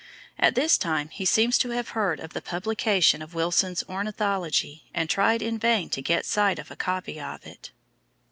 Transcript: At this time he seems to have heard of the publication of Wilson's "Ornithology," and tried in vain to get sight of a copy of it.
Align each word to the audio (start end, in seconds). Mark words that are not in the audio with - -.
At 0.39 0.55
this 0.55 0.79
time 0.79 1.09
he 1.09 1.25
seems 1.25 1.59
to 1.59 1.69
have 1.69 1.89
heard 1.89 2.19
of 2.19 2.33
the 2.33 2.41
publication 2.41 3.21
of 3.21 3.35
Wilson's 3.35 3.83
"Ornithology," 3.87 4.89
and 4.95 5.07
tried 5.07 5.43
in 5.43 5.59
vain 5.59 5.91
to 5.91 6.01
get 6.01 6.25
sight 6.25 6.57
of 6.57 6.71
a 6.71 6.75
copy 6.75 7.19
of 7.21 7.45
it. 7.45 7.69